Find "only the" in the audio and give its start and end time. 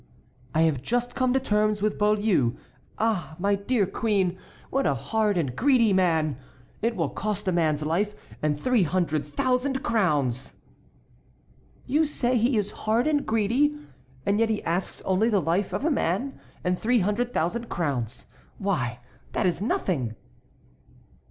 15.03-15.39